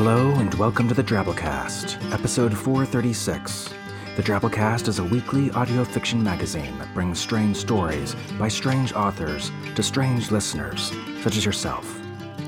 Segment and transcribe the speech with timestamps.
[0.00, 3.74] Hello and welcome to the Drabblecast, episode 436.
[4.14, 9.50] The Drabblecast is a weekly audio fiction magazine that brings strange stories by strange authors
[9.74, 10.92] to strange listeners,
[11.24, 12.00] such as yourself.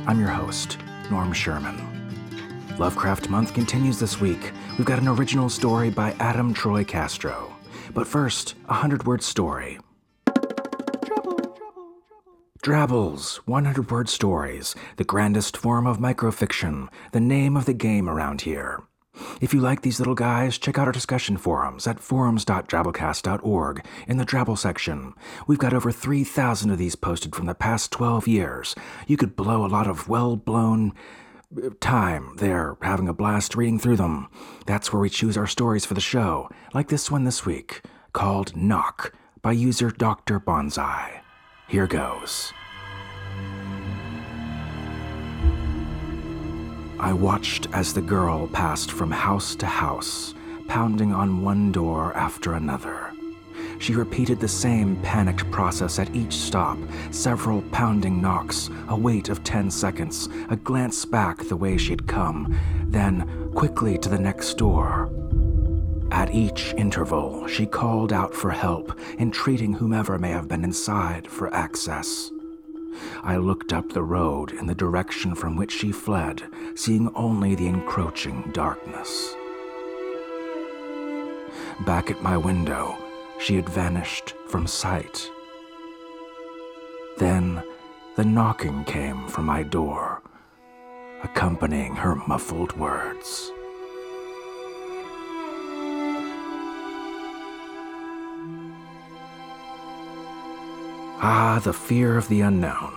[0.07, 0.79] I'm your host,
[1.11, 1.77] Norm Sherman.
[2.79, 4.53] Lovecraft Month continues this week.
[4.79, 7.53] We've got an original story by Adam Troy Castro.
[7.93, 9.81] But first, a hundred word story.
[12.63, 18.43] Drabbles, 100 word stories, the grandest form of microfiction, the name of the game around
[18.43, 18.83] here.
[19.41, 24.27] If you like these little guys, check out our discussion forums at forums.drabblecast.org in the
[24.27, 25.15] Drabble section.
[25.47, 28.75] We've got over 3,000 of these posted from the past 12 years.
[29.07, 30.93] You could blow a lot of well blown
[31.57, 34.29] uh, time there having a blast reading through them.
[34.67, 37.81] That's where we choose our stories for the show, like this one this week,
[38.13, 40.39] called Knock by user Dr.
[40.39, 41.21] Bonsai.
[41.71, 42.53] Here goes.
[46.99, 50.35] I watched as the girl passed from house to house,
[50.67, 53.13] pounding on one door after another.
[53.79, 56.77] She repeated the same panicked process at each stop
[57.13, 62.59] several pounding knocks, a wait of 10 seconds, a glance back the way she'd come,
[62.89, 65.09] then quickly to the next door.
[66.11, 71.53] At each interval, she called out for help, entreating whomever may have been inside for
[71.55, 72.31] access.
[73.23, 76.43] I looked up the road in the direction from which she fled,
[76.75, 79.35] seeing only the encroaching darkness.
[81.87, 82.97] Back at my window,
[83.39, 85.31] she had vanished from sight.
[87.19, 87.63] Then
[88.17, 90.23] the knocking came from my door,
[91.23, 93.53] accompanying her muffled words.
[101.23, 102.95] Ah, the fear of the unknown.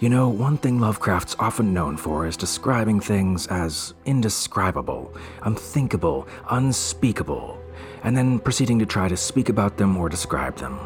[0.00, 7.60] You know, one thing Lovecraft's often known for is describing things as indescribable, unthinkable, unspeakable,
[8.04, 10.78] and then proceeding to try to speak about them or describe them.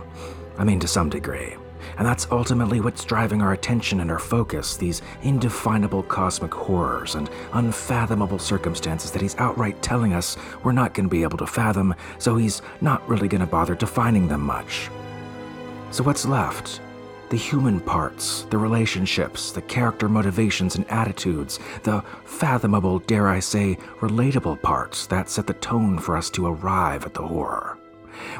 [0.58, 1.54] I mean, to some degree.
[1.98, 7.30] And that's ultimately what's driving our attention and our focus these indefinable cosmic horrors and
[7.52, 11.94] unfathomable circumstances that he's outright telling us we're not going to be able to fathom,
[12.18, 14.90] so he's not really going to bother defining them much.
[15.90, 16.80] So, what's left?
[17.30, 23.78] The human parts, the relationships, the character motivations and attitudes, the fathomable, dare I say,
[24.00, 27.78] relatable parts that set the tone for us to arrive at the horror.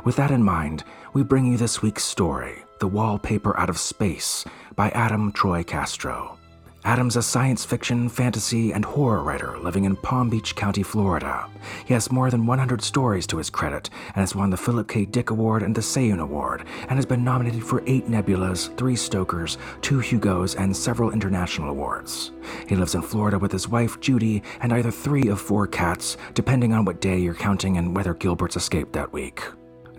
[0.04, 0.84] With that in mind,
[1.14, 6.38] we bring you this week's story The Wallpaper Out of Space by Adam Troy Castro.
[6.86, 11.50] Adam's a science fiction, fantasy, and horror writer living in Palm Beach County, Florida.
[11.84, 15.04] He has more than 100 stories to his credit and has won the Philip K.
[15.04, 19.58] Dick Award and the Seiun Award, and has been nominated for eight Nebulas, three Stokers,
[19.82, 22.30] two Hugos, and several international awards.
[22.69, 26.72] He lives in Florida with his wife, Judy, and either three of four cats, depending
[26.72, 29.42] on what day you're counting and whether Gilbert's escaped that week.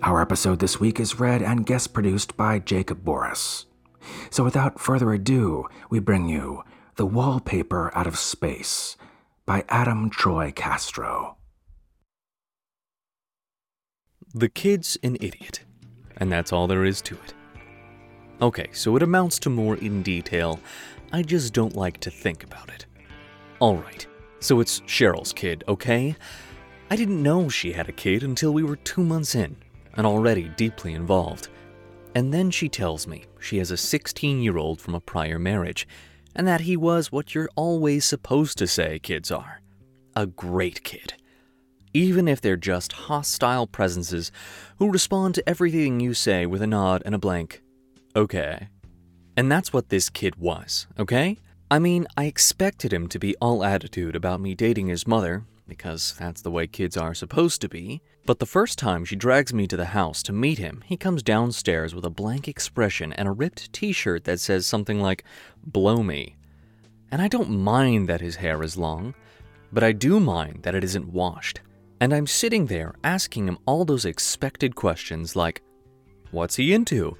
[0.03, 3.65] Our episode this week is read and guest produced by Jacob Boris.
[4.29, 6.63] So without further ado, we bring you
[6.97, 8.97] the Wallpaper Out of Space
[9.45, 11.37] by Adam Troy Castro.
[14.33, 15.59] The kid's an idiot,
[16.17, 17.35] and that's all there is to it.
[18.41, 20.59] Okay, so it amounts to more in detail.
[21.13, 22.87] I just don't like to think about it.
[23.61, 24.07] Alright,
[24.39, 26.15] so it's Cheryl's kid, okay?
[26.89, 29.55] I didn't know she had a kid until we were two months in,
[29.93, 31.49] and already deeply involved.
[32.15, 35.87] And then she tells me she has a 16 year old from a prior marriage,
[36.37, 39.61] and that he was what you're always supposed to say kids are
[40.15, 41.13] a great kid.
[41.93, 44.31] Even if they're just hostile presences
[44.77, 47.61] who respond to everything you say with a nod and a blank,
[48.15, 48.69] okay.
[49.35, 51.37] And that's what this kid was, okay?
[51.69, 56.15] I mean, I expected him to be all attitude about me dating his mother, because
[56.17, 58.01] that's the way kids are supposed to be.
[58.25, 61.23] But the first time she drags me to the house to meet him, he comes
[61.23, 65.23] downstairs with a blank expression and a ripped t shirt that says something like,
[65.67, 66.35] Blow me.
[67.11, 69.13] And I don't mind that his hair is long,
[69.71, 71.61] but I do mind that it isn't washed.
[71.99, 75.61] And I'm sitting there asking him all those expected questions like,
[76.31, 77.17] What's he into?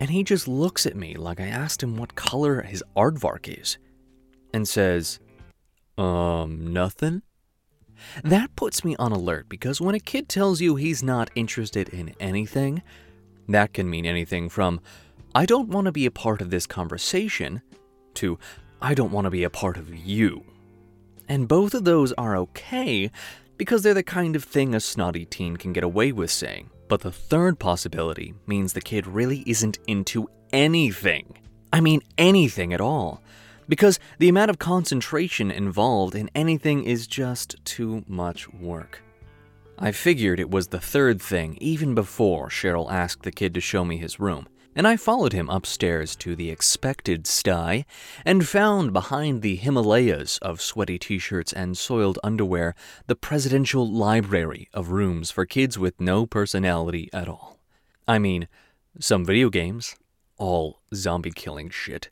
[0.00, 3.78] And he just looks at me like I asked him what color his aardvark is
[4.52, 5.20] and says,
[5.96, 7.22] Um, nothing?
[8.24, 12.14] That puts me on alert because when a kid tells you he's not interested in
[12.18, 12.82] anything,
[13.48, 14.80] that can mean anything from,
[15.34, 17.62] I don't want to be a part of this conversation,
[18.16, 18.38] to,
[18.80, 20.44] I don't want to be a part of you.
[21.28, 23.10] And both of those are okay
[23.56, 26.70] because they're the kind of thing a snotty teen can get away with saying.
[26.88, 31.38] But the third possibility means the kid really isn't into anything.
[31.72, 33.22] I mean, anything at all.
[33.68, 39.02] Because the amount of concentration involved in anything is just too much work.
[39.78, 43.84] I figured it was the third thing even before Cheryl asked the kid to show
[43.84, 47.84] me his room, and I followed him upstairs to the expected sty
[48.24, 52.74] and found behind the Himalayas of sweaty t shirts and soiled underwear
[53.06, 57.58] the presidential library of rooms for kids with no personality at all.
[58.08, 58.48] I mean,
[58.98, 59.96] some video games,
[60.36, 62.10] all zombie killing shit,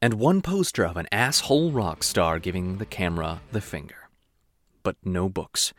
[0.00, 4.08] and one poster of an asshole rock star giving the camera the finger.
[4.82, 5.72] But no books.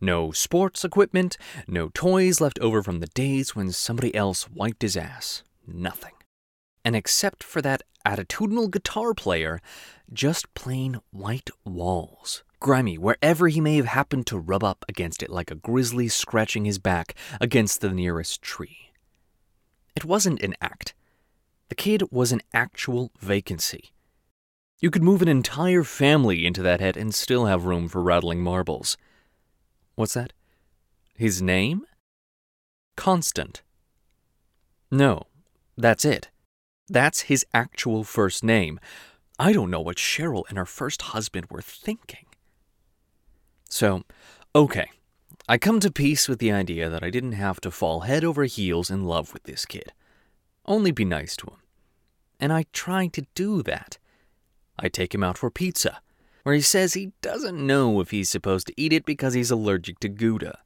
[0.00, 1.36] No sports equipment,
[1.66, 5.42] no toys left over from the days when somebody else wiped his ass.
[5.66, 6.14] Nothing.
[6.84, 9.60] And except for that attitudinal guitar player,
[10.10, 12.42] just plain white walls.
[12.60, 16.64] Grimy wherever he may have happened to rub up against it like a grizzly scratching
[16.64, 18.92] his back against the nearest tree.
[19.94, 20.94] It wasn't an act.
[21.68, 23.92] The kid was an actual vacancy.
[24.78, 28.40] You could move an entire family into that head and still have room for rattling
[28.42, 28.96] marbles.
[30.00, 30.32] What's that?
[31.14, 31.84] His name?
[32.96, 33.60] Constant.
[34.90, 35.24] No,
[35.76, 36.30] that's it.
[36.88, 38.80] That's his actual first name.
[39.38, 42.24] I don't know what Cheryl and her first husband were thinking.
[43.68, 44.04] So,
[44.54, 44.86] okay,
[45.46, 48.44] I come to peace with the idea that I didn't have to fall head over
[48.44, 49.92] heels in love with this kid.
[50.64, 51.60] Only be nice to him.
[52.40, 53.98] And I try to do that.
[54.78, 56.00] I take him out for pizza,
[56.42, 59.98] where he says he doesn't know if he's supposed to eat it because he's allergic
[60.00, 60.58] to Gouda.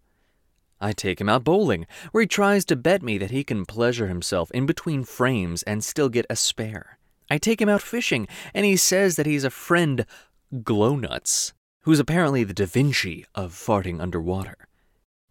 [0.80, 4.06] I take him out bowling, where he tries to bet me that he can pleasure
[4.06, 6.98] himself in between frames and still get a spare.
[7.30, 10.04] I take him out fishing, and he says that he's a friend,
[10.52, 14.68] Glownuts, who's apparently the Da Vinci of farting underwater.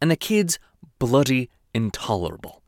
[0.01, 0.57] And the kid's
[0.98, 2.62] bloody intolerable.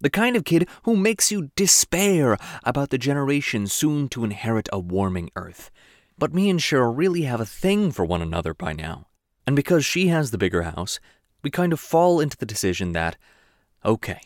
[0.00, 4.78] The kind of kid who makes you despair about the generation soon to inherit a
[4.78, 5.70] warming Earth.
[6.20, 9.06] But me and Cheryl really have a thing for one another by now.
[9.46, 11.00] And because she has the bigger house,
[11.42, 13.16] we kind of fall into the decision that,
[13.86, 14.20] okay,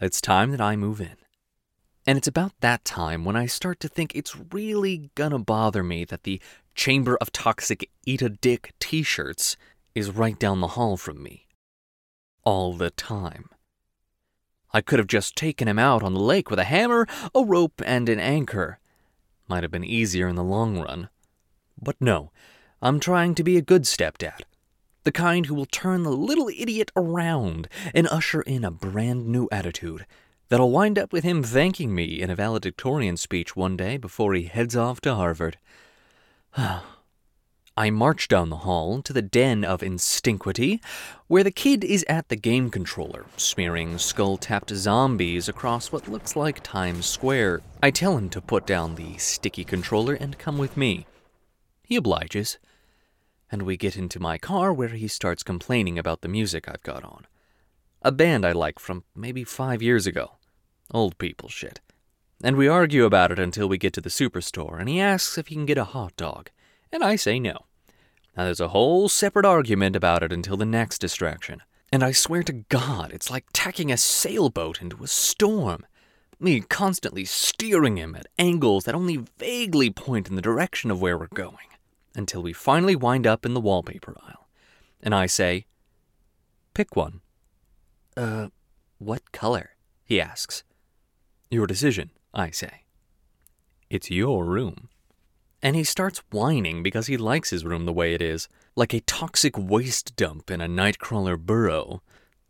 [0.00, 1.14] it's time that I move in.
[2.04, 6.04] And it's about that time when I start to think it's really gonna bother me
[6.04, 6.42] that the
[6.74, 9.56] Chamber of Toxic Eat a Dick t shirts
[9.94, 11.46] is right down the hall from me.
[12.42, 13.50] All the time.
[14.72, 17.80] I could have just taken him out on the lake with a hammer, a rope,
[17.86, 18.80] and an anchor.
[19.48, 21.08] Might have been easier in the long run.
[21.80, 22.30] But no,
[22.80, 24.42] I'm trying to be a good stepdad
[25.04, 29.46] the kind who will turn the little idiot around and usher in a brand new
[29.52, 30.06] attitude
[30.48, 34.44] that'll wind up with him thanking me in a valedictorian speech one day before he
[34.44, 35.58] heads off to Harvard.
[36.56, 36.93] Ah,
[37.76, 40.80] I march down the hall to the den of Instinquity,
[41.26, 46.36] where the kid is at the game controller, smearing skull tapped zombies across what looks
[46.36, 47.62] like Times Square.
[47.82, 51.06] I tell him to put down the sticky controller and come with me.
[51.82, 52.58] He obliges
[53.54, 57.04] and we get into my car where he starts complaining about the music I've got
[57.04, 57.24] on.
[58.02, 60.32] A band I like from maybe five years ago.
[60.90, 61.80] Old people shit.
[62.42, 65.46] And we argue about it until we get to the superstore, and he asks if
[65.46, 66.50] he can get a hot dog,
[66.94, 67.66] and I say no.
[68.36, 71.62] Now there's a whole separate argument about it until the next distraction.
[71.92, 75.86] And I swear to God, it's like tacking a sailboat into a storm.
[76.40, 81.18] Me constantly steering him at angles that only vaguely point in the direction of where
[81.18, 81.68] we're going
[82.14, 84.48] until we finally wind up in the wallpaper aisle.
[85.02, 85.66] And I say,
[86.74, 87.20] Pick one.
[88.16, 88.48] Uh,
[88.98, 89.70] what color?
[90.04, 90.64] he asks.
[91.50, 92.84] Your decision, I say.
[93.90, 94.88] It's your room.
[95.64, 99.00] And he starts whining because he likes his room the way it is, like a
[99.00, 102.02] toxic waste dump in a nightcrawler burrow.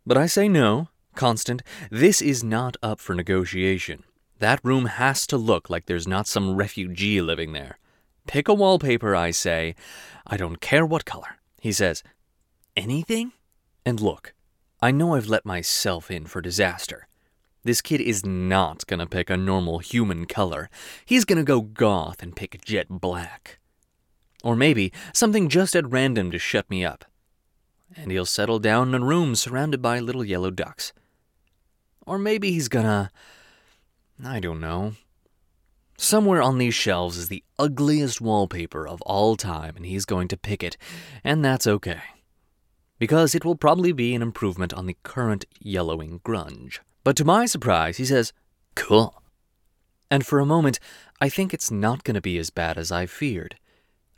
[0.05, 4.03] But I say no, Constant, this is not up for negotiation.
[4.39, 7.79] That room has to look like there's not some refugee living there.
[8.27, 9.75] Pick a wallpaper, I say.
[10.27, 11.37] I don't care what color.
[11.61, 12.03] He says,
[12.75, 13.31] Anything?
[13.85, 14.33] And look,
[14.81, 17.07] I know I've let myself in for disaster.
[17.65, 20.69] This kid is not gonna pick a normal human color.
[21.03, 23.57] He's gonna go goth and pick jet black.
[24.43, 27.05] Or maybe something just at random to shut me up.
[27.95, 30.93] And he'll settle down in a room surrounded by little yellow ducks.
[32.05, 33.11] Or maybe he's gonna.
[34.23, 34.93] I don't know.
[35.97, 40.37] Somewhere on these shelves is the ugliest wallpaper of all time, and he's going to
[40.37, 40.77] pick it,
[41.23, 42.01] and that's okay.
[42.99, 46.79] Because it will probably be an improvement on the current yellowing grunge.
[47.05, 48.33] But to my surprise, he says,
[48.75, 49.21] Cool.
[50.09, 50.79] And for a moment,
[51.21, 53.57] I think it's not going to be as bad as I feared.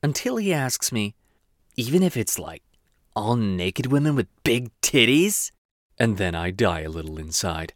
[0.01, 1.13] Until he asks me,
[1.75, 2.63] Even if it's like
[3.13, 5.51] all naked women with big titties?
[5.99, 7.73] And then I die a little inside.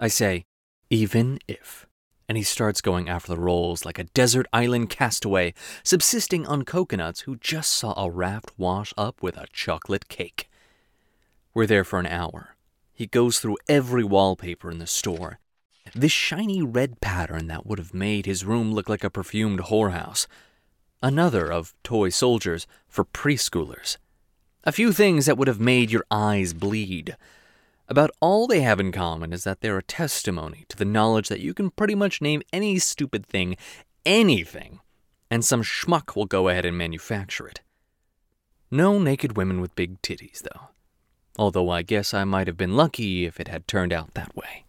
[0.00, 0.44] I say,
[0.90, 1.86] Even if.
[2.28, 7.20] and he starts going after the rolls like a desert island castaway subsisting on coconuts
[7.20, 10.50] who just saw a raft wash up with a chocolate cake.
[11.54, 12.56] We're there for an hour.
[12.98, 15.38] He goes through every wallpaper in the store.
[15.94, 20.26] This shiny red pattern that would have made his room look like a perfumed whorehouse.
[21.00, 23.98] Another of toy soldiers for preschoolers.
[24.64, 27.16] A few things that would have made your eyes bleed.
[27.86, 31.38] About all they have in common is that they're a testimony to the knowledge that
[31.38, 33.56] you can pretty much name any stupid thing,
[34.04, 34.80] anything,
[35.30, 37.60] and some schmuck will go ahead and manufacture it.
[38.72, 40.70] No naked women with big titties, though.
[41.38, 44.64] Although I guess I might have been lucky if it had turned out that way.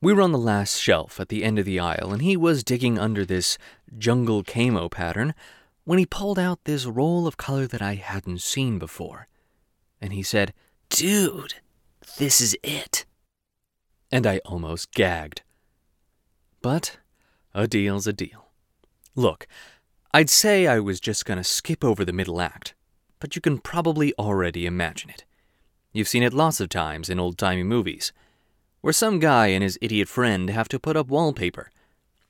[0.00, 2.64] We were on the last shelf at the end of the aisle, and he was
[2.64, 3.56] digging under this
[3.96, 5.32] jungle camo pattern
[5.84, 9.28] when he pulled out this roll of color that I hadn't seen before.
[10.00, 10.52] And he said,
[10.88, 11.54] Dude,
[12.18, 13.04] this is it.
[14.10, 15.42] And I almost gagged.
[16.60, 16.98] But
[17.54, 18.50] a deal's a deal.
[19.14, 19.46] Look,
[20.12, 22.74] I'd say I was just gonna skip over the middle act,
[23.20, 25.24] but you can probably already imagine it.
[25.92, 28.12] You've seen it lots of times in old timey movies,
[28.80, 31.70] where some guy and his idiot friend have to put up wallpaper,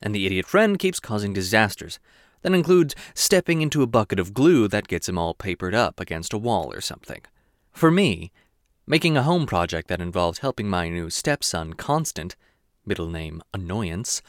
[0.00, 2.00] and the idiot friend keeps causing disasters.
[2.42, 6.33] That includes stepping into a bucket of glue that gets him all papered up against
[6.33, 7.23] a wall or something.
[7.71, 8.33] For me,
[8.85, 12.35] making a home project that involved helping my new stepson, Constant,
[12.85, 14.23] middle name Annoyance,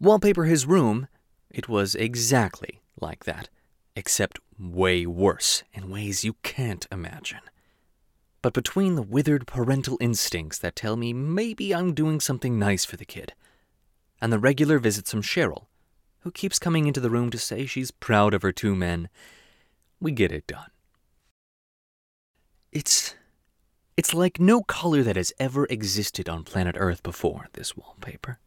[0.00, 1.06] wallpaper his room,
[1.50, 3.48] it was exactly like that,
[3.94, 7.40] except way worse in ways you can't imagine.
[8.46, 12.96] But between the withered parental instincts that tell me maybe I'm doing something nice for
[12.96, 13.34] the kid,
[14.20, 15.66] and the regular visits from Cheryl,
[16.20, 19.08] who keeps coming into the room to say she's proud of her two men,
[19.98, 20.70] we get it done.
[22.70, 23.16] It's
[23.96, 28.38] it's like no color that has ever existed on planet Earth before, this wallpaper.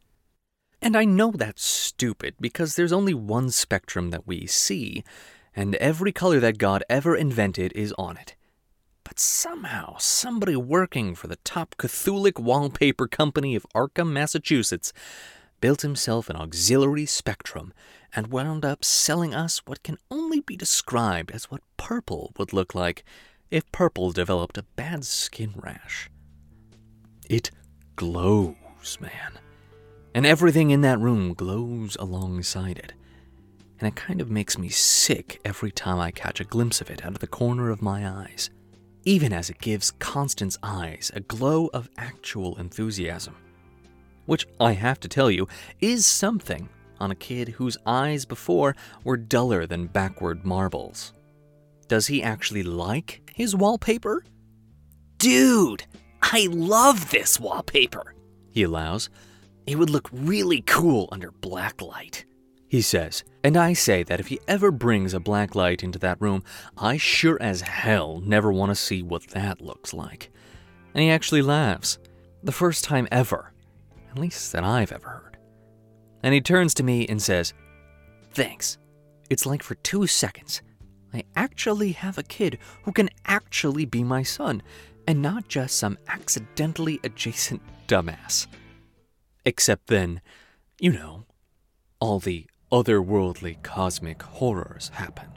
[0.80, 5.04] And I know that's stupid because there's only one spectrum that we see,
[5.54, 8.34] and every color that God ever invented is on it.
[9.10, 14.92] But somehow, somebody working for the top Cthulhic wallpaper company of Arkham, Massachusetts,
[15.60, 17.72] built himself an auxiliary spectrum
[18.14, 22.72] and wound up selling us what can only be described as what purple would look
[22.72, 23.02] like
[23.50, 26.08] if purple developed a bad skin rash.
[27.28, 27.50] It
[27.96, 29.40] glows, man.
[30.14, 32.92] And everything in that room glows alongside it.
[33.80, 37.04] And it kind of makes me sick every time I catch a glimpse of it
[37.04, 38.50] out of the corner of my eyes,
[39.04, 43.34] even as it gives Constant's eyes a glow of actual enthusiasm.
[44.26, 45.48] Which I have to tell you
[45.80, 46.68] is something
[47.00, 51.12] on a kid whose eyes before were duller than backward marbles.
[51.88, 54.22] Does he actually like his wallpaper?
[55.18, 55.84] Dude,
[56.22, 58.14] I love this wallpaper,
[58.52, 59.10] he allows.
[59.66, 62.24] It would look really cool under black light,
[62.70, 63.24] he says.
[63.42, 66.44] And I say that if he ever brings a black light into that room,
[66.78, 70.30] I sure as hell never want to see what that looks like.
[70.94, 71.98] And he actually laughs.
[72.44, 73.52] The first time ever,
[74.08, 75.36] at least that I've ever heard.
[76.22, 77.52] And he turns to me and says,
[78.32, 78.78] Thanks.
[79.28, 80.62] It's like for two seconds,
[81.12, 84.62] I actually have a kid who can actually be my son,
[85.08, 88.46] and not just some accidentally adjacent dumbass.
[89.44, 90.20] Except then,
[90.78, 91.24] you know,
[92.00, 95.28] all the otherworldly cosmic horrors happen.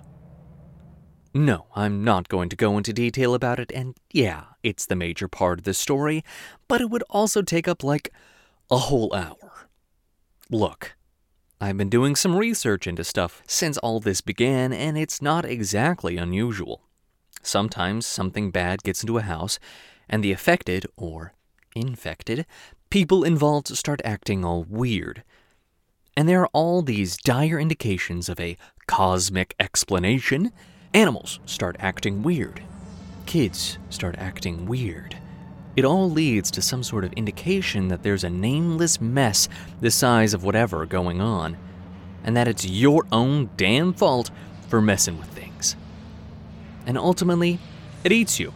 [1.33, 5.27] No, I'm not going to go into detail about it, and yeah, it's the major
[5.27, 6.23] part of the story,
[6.67, 8.13] but it would also take up like
[8.69, 9.67] a whole hour.
[10.51, 10.95] Look,
[11.59, 16.17] I've been doing some research into stuff since all this began, and it's not exactly
[16.17, 16.83] unusual.
[17.41, 19.57] Sometimes something bad gets into a house,
[20.07, 21.33] and the affected, or
[21.75, 22.45] infected,
[22.91, 25.23] people involved start acting all weird.
[26.15, 30.51] And there are all these dire indications of a cosmic explanation.
[30.93, 32.61] Animals start acting weird.
[33.25, 35.17] Kids start acting weird.
[35.75, 39.49] It all leads to some sort of indication that there's a nameless mess
[39.81, 41.57] the size of whatever going on,
[42.23, 44.29] and that it's your own damn fault
[44.67, 45.75] for messing with things.
[46.85, 47.57] And ultimately,
[48.03, 48.53] it eats you.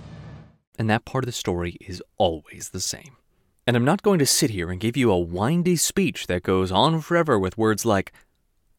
[0.78, 3.18] And that part of the story is always the same.
[3.68, 6.72] And I'm not going to sit here and give you a windy speech that goes
[6.72, 8.14] on forever with words like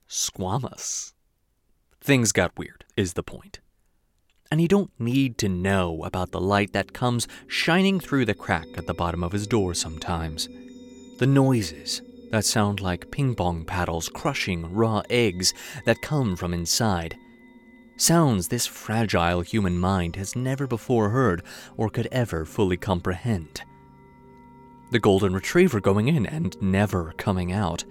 [0.09, 1.13] squamous.
[2.01, 3.61] Things got weird, is the point.
[4.51, 8.67] and you don't need to know about the light that comes shining through the crack
[8.77, 10.49] at the bottom of his door sometimes.
[11.19, 15.53] The noises that sound like ping pong paddles crushing raw eggs
[15.85, 17.17] that come from inside.
[17.97, 21.43] Sounds this fragile human mind has never before heard
[21.77, 23.63] or could ever fully comprehend.
[24.91, 27.85] The golden retriever going in and never coming out.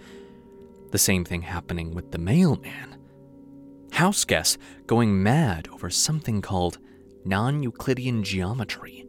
[0.91, 2.97] The same thing happening with the mailman.
[3.91, 6.79] House guests going mad over something called
[7.23, 9.05] non Euclidean geometry.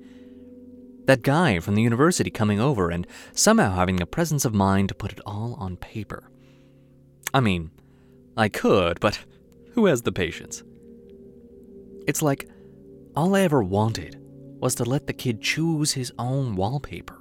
[1.07, 4.95] That guy from the university coming over and somehow having the presence of mind to
[4.95, 6.31] put it all on paper.
[7.33, 7.71] I mean,
[8.37, 9.25] I could, but
[9.73, 10.63] who has the patience?
[12.07, 12.49] It's like
[13.17, 14.21] all I ever wanted
[14.61, 17.18] was to let the kid choose his own wallpaper.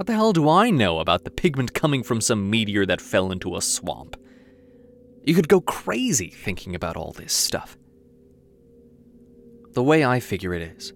[0.00, 3.30] What the hell do I know about the pigment coming from some meteor that fell
[3.30, 4.16] into a swamp?
[5.24, 7.76] You could go crazy thinking about all this stuff.
[9.74, 10.94] The way I figure it is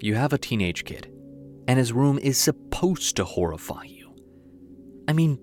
[0.00, 1.12] you have a teenage kid,
[1.68, 4.16] and his room is supposed to horrify you.
[5.06, 5.38] I mean,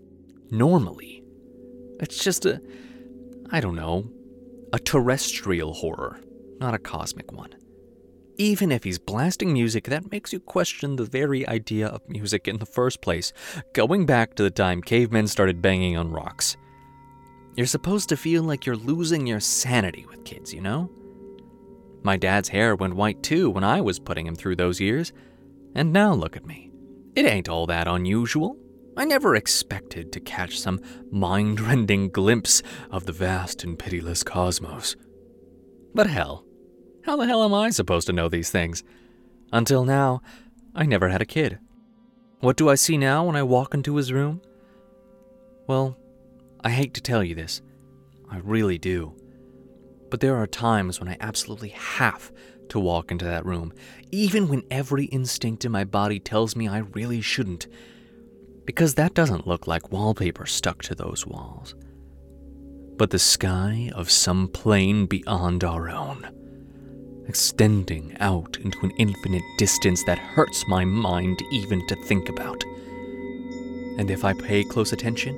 [0.49, 1.23] normally.
[1.99, 2.59] It's just a,
[3.51, 4.09] I don't know,
[4.73, 6.19] a terrestrial horror,
[6.59, 7.53] not a cosmic one.
[8.41, 12.57] Even if he's blasting music that makes you question the very idea of music in
[12.57, 13.33] the first place,
[13.73, 16.57] going back to the time cavemen started banging on rocks.
[17.55, 20.89] You're supposed to feel like you're losing your sanity with kids, you know?
[22.01, 25.13] My dad's hair went white too when I was putting him through those years,
[25.75, 26.71] and now look at me.
[27.15, 28.57] It ain't all that unusual.
[28.97, 30.81] I never expected to catch some
[31.11, 34.95] mind rending glimpse of the vast and pitiless cosmos.
[35.93, 36.43] But hell,
[37.03, 38.83] how the hell am I supposed to know these things?
[39.51, 40.21] Until now,
[40.75, 41.59] I never had a kid.
[42.39, 44.41] What do I see now when I walk into his room?
[45.67, 45.97] Well,
[46.63, 47.61] I hate to tell you this.
[48.29, 49.13] I really do.
[50.09, 52.31] But there are times when I absolutely have
[52.69, 53.73] to walk into that room,
[54.11, 57.67] even when every instinct in my body tells me I really shouldn't.
[58.65, 61.75] Because that doesn't look like wallpaper stuck to those walls,
[62.97, 66.29] but the sky of some plane beyond our own,
[67.31, 72.61] extending out into an infinite distance that hurts my mind even to think about.
[73.97, 75.33] And if I pay close attention,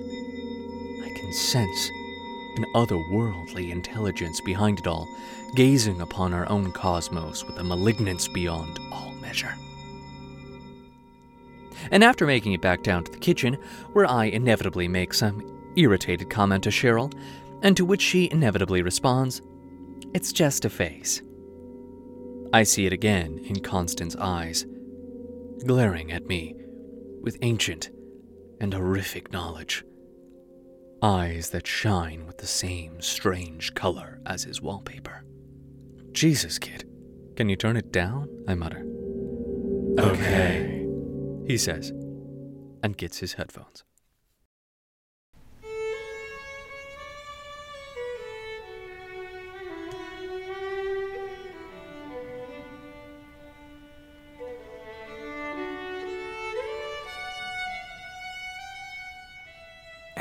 [1.06, 1.92] I can sense
[2.56, 5.08] an otherworldly intelligence behind it all,
[5.54, 9.54] gazing upon our own cosmos with a malignance beyond all measure.
[11.92, 13.60] And after making it back down to the kitchen,
[13.92, 15.44] where I inevitably make some
[15.76, 17.14] irritated comment to Cheryl,
[17.62, 19.44] and to which she inevitably responds,
[20.16, 21.22] It's just a phase.
[22.54, 24.68] I see it again in Constance's eyes,
[25.66, 26.56] glaring at me
[27.20, 27.90] with ancient
[28.62, 29.84] and horrific knowledge.
[31.02, 35.26] Eyes that shine with the same strange color as his wallpaper.
[36.12, 36.88] Jesus, kid,
[37.36, 38.30] can you turn it down?
[38.48, 38.86] I mutter.
[39.98, 40.86] Okay,
[41.48, 41.90] he says,
[42.84, 43.84] and gets his headphones.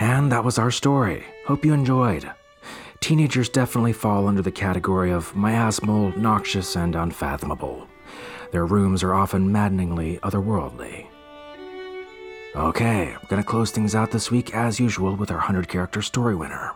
[0.03, 1.23] And that was our story.
[1.47, 2.29] Hope you enjoyed.
[2.99, 7.87] Teenagers definitely fall under the category of miasmal, noxious, and unfathomable.
[8.51, 11.07] Their rooms are often maddeningly otherworldly.
[12.57, 16.35] Okay, we're gonna close things out this week as usual with our 100 character story
[16.35, 16.73] winner.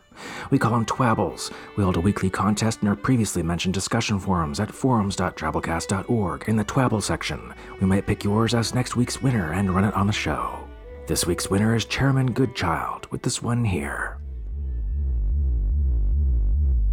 [0.51, 1.51] We call them Twabbles.
[1.77, 6.65] We hold a weekly contest in our previously mentioned discussion forums at forums.drabblecast.org in the
[6.65, 7.53] Twabble section.
[7.81, 10.66] We might pick yours as next week's winner and run it on the show.
[11.07, 14.19] This week's winner is Chairman Goodchild with this one here.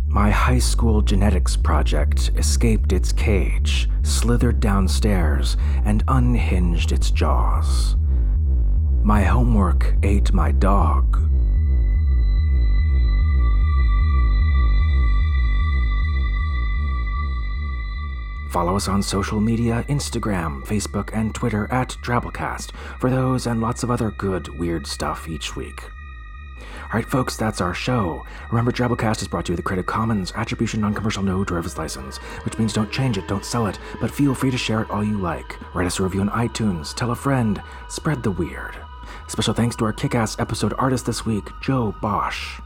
[0.08, 7.96] My high school genetics project escaped its cage, slithered downstairs, and unhinged its jaws.
[9.02, 11.20] My homework ate my dog.
[18.54, 23.82] Follow us on social media Instagram, Facebook, and Twitter at Drabblecast for those and lots
[23.82, 25.90] of other good, weird stuff each week.
[26.84, 28.24] Alright, folks, that's our show.
[28.52, 31.80] Remember, Drabblecast is brought to you with a Creative Commons Attribution Non Commercial No Derivatives
[31.80, 34.92] License, which means don't change it, don't sell it, but feel free to share it
[34.92, 35.58] all you like.
[35.74, 38.78] Write us a review on iTunes, tell a friend, spread the weird.
[39.30, 42.62] Special thanks to our kick ass episode artist this week, Joe Bosch.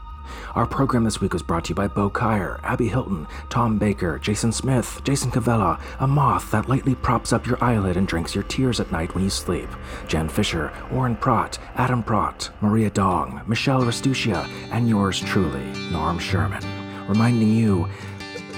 [0.54, 4.18] Our program this week was brought to you by Bo Kaier, Abby Hilton, Tom Baker,
[4.18, 8.44] Jason Smith, Jason Cavella, a moth that lightly props up your eyelid and drinks your
[8.44, 9.68] tears at night when you sleep,
[10.06, 16.62] Jen Fisher, Orrin Prott, Adam Prott, Maria Dong, Michelle Restucia, and yours truly, Norm Sherman,
[17.08, 17.88] reminding you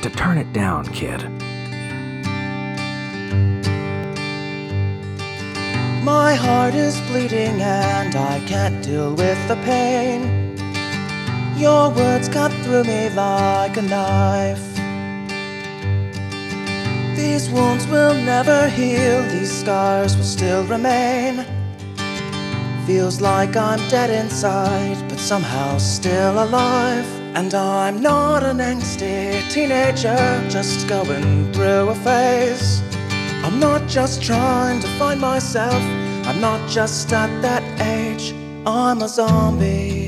[0.03, 1.23] to turn it down, kid.
[6.03, 10.40] My heart is bleeding and I can't deal with the pain.
[11.61, 14.67] Your words cut through me like a knife.
[17.15, 21.45] These wounds will never heal, these scars will still remain.
[22.87, 27.05] Feels like I'm dead inside, but somehow still alive.
[27.37, 32.81] And I'm not an angsty teenager, just going through a phase.
[33.45, 35.83] I'm not just trying to find myself,
[36.27, 38.33] I'm not just at that age.
[38.65, 40.00] I'm a zombie.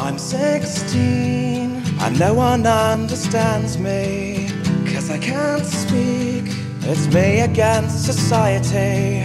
[0.00, 4.48] I'm 16, and no one understands me,
[4.86, 6.44] cause I can't speak.
[6.82, 9.24] It's me against society,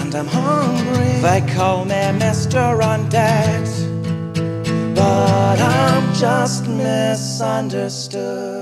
[0.00, 1.20] and I'm hungry.
[1.22, 2.80] They call me Mr.
[2.82, 3.66] Undead,
[4.96, 8.59] but I'm just misunderstood.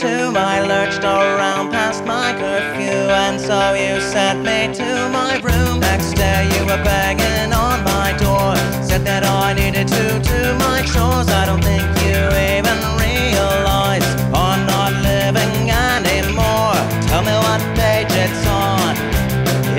[0.00, 0.36] Tomb.
[0.36, 5.80] I lurched around past my curfew, and so you sent me to my room.
[5.80, 8.54] Next day, you were banging on my door,
[8.84, 11.28] said that I needed to do my chores.
[11.28, 12.18] I don't think you
[12.52, 16.76] even realize I'm not living anymore.
[17.08, 18.94] Tell me what page it's on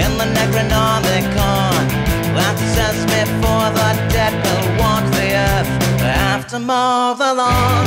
[0.04, 1.82] in the Necronomicon
[2.38, 5.70] that says before the dead will walk the earth
[6.02, 7.87] after mow the.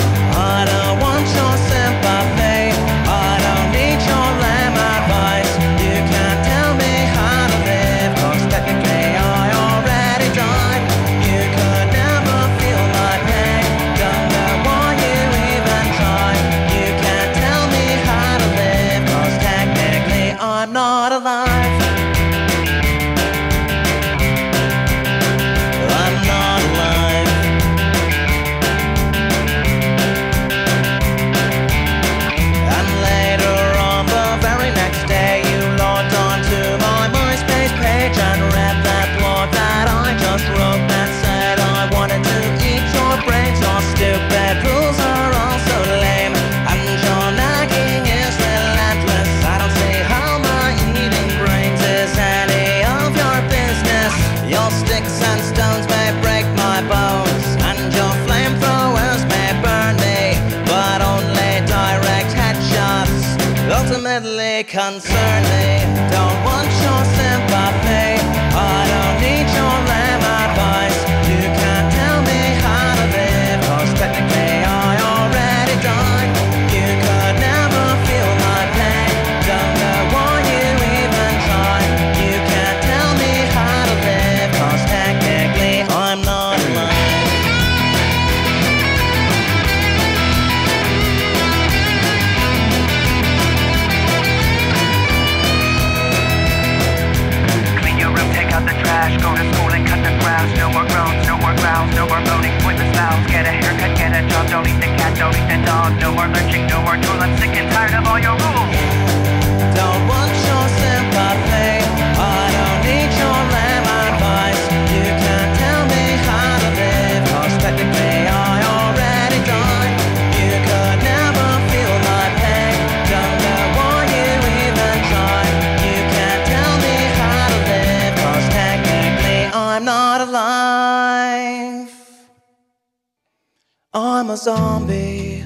[134.41, 135.45] Zombie.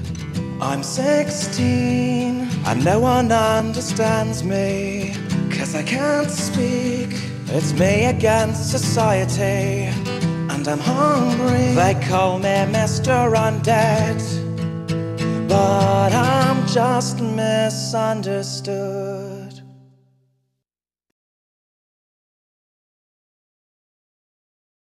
[0.61, 5.13] I'm 16 and no one understands me.
[5.51, 7.09] Cause I can't speak.
[7.47, 9.91] It's me against society.
[10.51, 11.73] And I'm hungry.
[11.75, 13.35] They call me Mr.
[13.35, 14.21] Undead.
[15.49, 19.04] But I'm just misunderstood.